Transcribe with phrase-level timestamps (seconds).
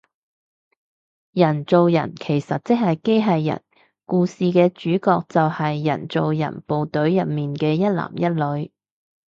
[1.31, 3.61] 人造人其實即係機械人，
[4.07, 8.71] 故事嘅主角就係人造人部隊入面嘅一男一女